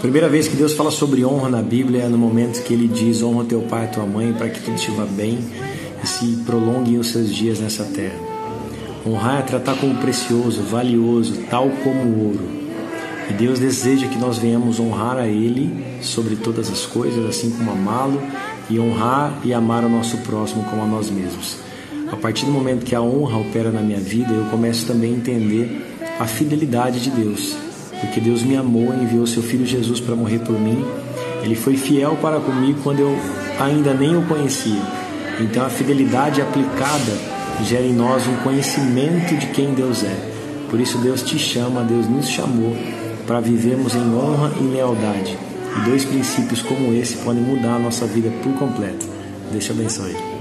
primeira 0.00 0.30
vez 0.30 0.48
que 0.48 0.56
Deus 0.56 0.72
fala 0.72 0.90
sobre 0.90 1.24
honra 1.26 1.50
na 1.50 1.62
Bíblia 1.62 2.04
é 2.04 2.08
no 2.08 2.16
momento 2.16 2.62
que 2.62 2.72
ele 2.72 2.88
diz: 2.88 3.22
honra 3.22 3.44
teu 3.44 3.60
pai 3.62 3.84
e 3.84 3.88
tua 3.88 4.06
mãe 4.06 4.32
para 4.32 4.48
que 4.48 4.60
tudo 4.60 4.76
te 4.76 4.90
vá 4.90 5.04
bem 5.04 5.38
e 6.02 6.06
se 6.06 6.42
prolonguem 6.46 6.98
os 6.98 7.08
seus 7.08 7.32
dias 7.32 7.60
nessa 7.60 7.84
terra. 7.84 8.18
Honrar 9.06 9.40
é 9.40 9.42
tratar 9.42 9.76
como 9.76 9.94
precioso, 9.96 10.62
valioso, 10.62 11.34
tal 11.50 11.68
como 11.84 12.24
ouro. 12.24 12.48
E 13.28 13.32
Deus 13.34 13.60
deseja 13.60 14.08
que 14.08 14.18
nós 14.18 14.38
venhamos 14.38 14.80
honrar 14.80 15.18
a 15.18 15.26
Ele 15.26 15.84
sobre 16.02 16.34
todas 16.34 16.70
as 16.70 16.86
coisas, 16.86 17.24
assim 17.26 17.50
como 17.50 17.70
amá-lo 17.70 18.20
e 18.68 18.80
honrar 18.80 19.38
e 19.44 19.52
amar 19.52 19.84
o 19.84 19.88
nosso 19.88 20.16
próximo 20.18 20.64
como 20.64 20.82
a 20.82 20.86
nós 20.86 21.10
mesmos. 21.10 21.58
A 22.10 22.16
partir 22.16 22.46
do 22.46 22.50
momento 22.50 22.84
que 22.84 22.94
a 22.94 23.02
honra 23.02 23.38
opera 23.38 23.70
na 23.70 23.82
minha 23.82 24.00
vida, 24.00 24.32
eu 24.32 24.44
começo 24.46 24.86
também 24.86 25.12
a 25.12 25.16
entender 25.16 25.86
a 26.18 26.26
fidelidade 26.26 27.00
de 27.00 27.10
Deus, 27.10 27.54
porque 28.00 28.20
Deus 28.20 28.42
me 28.42 28.56
amou 28.56 28.94
e 28.94 29.04
enviou 29.04 29.26
seu 29.26 29.42
filho 29.42 29.66
Jesus 29.66 30.00
para 30.00 30.16
morrer 30.16 30.40
por 30.40 30.58
mim. 30.58 30.84
Ele 31.42 31.54
foi 31.54 31.76
fiel 31.76 32.16
para 32.20 32.40
comigo 32.40 32.80
quando 32.82 33.00
eu 33.00 33.16
ainda 33.58 33.94
nem 33.94 34.16
o 34.16 34.22
conhecia. 34.22 34.82
Então 35.40 35.64
a 35.64 35.70
fidelidade 35.70 36.40
aplicada 36.40 37.12
gera 37.64 37.84
em 37.84 37.94
nós 37.94 38.26
um 38.26 38.36
conhecimento 38.36 39.36
de 39.36 39.46
quem 39.48 39.74
Deus 39.74 40.02
é. 40.02 40.30
Por 40.68 40.80
isso 40.80 40.98
Deus 40.98 41.22
te 41.22 41.38
chama, 41.38 41.82
Deus 41.82 42.08
nos 42.08 42.28
chamou 42.28 42.76
para 43.26 43.40
vivermos 43.40 43.94
em 43.94 44.14
honra 44.14 44.52
e 44.60 44.64
lealdade. 44.64 45.38
E 45.76 45.84
dois 45.88 46.04
princípios 46.04 46.62
como 46.62 46.92
esse 46.92 47.18
podem 47.18 47.42
mudar 47.42 47.76
a 47.76 47.78
nossa 47.78 48.06
vida 48.06 48.30
por 48.42 48.52
completo. 48.54 49.06
Deus 49.52 49.64
te 49.64 49.72
abençoe. 49.72 50.39